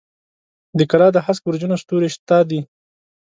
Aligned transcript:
د 0.77 0.79
کلا 0.91 1.07
د 1.13 1.17
هسک 1.25 1.41
برجونو 1.47 1.75
ستوري 1.83 2.09
ستا 2.17 2.37
دي 2.49 2.59